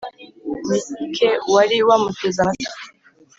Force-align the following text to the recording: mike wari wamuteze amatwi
mike 0.97 1.25
wari 1.53 1.77
wamuteze 1.87 2.39
amatwi 2.41 2.75